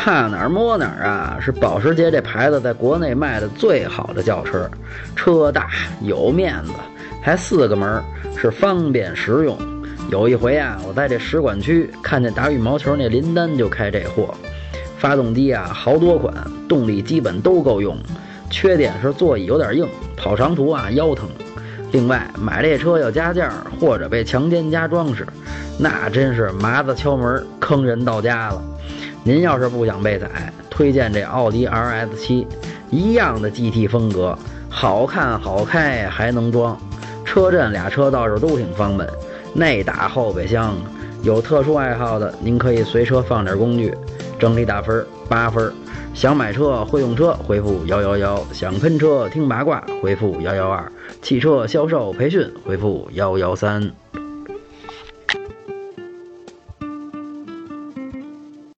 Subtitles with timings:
[0.00, 1.38] 怕哪儿摸哪儿啊！
[1.40, 4.70] 是保时捷这牌子在国内卖的最好的轿车，
[5.16, 5.68] 车大
[6.00, 6.70] 有面子，
[7.20, 8.00] 还四个门，
[8.40, 9.58] 是方便实用。
[10.08, 14.32] 有一回啊，我在这使馆区看见打羽毛球那林丹就开这货，
[14.98, 16.32] 发动机啊好多款，
[16.68, 17.98] 动力基本都够用，
[18.48, 19.86] 缺点是座椅有点硬，
[20.16, 21.28] 跑长途啊腰疼。
[21.90, 25.26] 另外买这车要加价或者被强奸加装饰，
[25.76, 28.62] 那真是麻子敲门坑人到家了。
[29.28, 30.26] 您要是不想被宰，
[30.70, 32.46] 推荐这奥迪 RS7，
[32.88, 34.34] 一样的 GT 风格，
[34.70, 36.74] 好看好开还能装，
[37.26, 39.06] 车震俩车倒是都挺方便，
[39.52, 40.74] 内大后备箱。
[41.22, 43.94] 有特殊爱好的，您可以随车放点工具。
[44.38, 45.70] 整体打分八分。
[46.14, 50.82] 想买车会用车，回复幺幺幺；想喷车听八卦，回复幺幺二；
[51.20, 53.90] 汽车销售培训，回复幺幺三。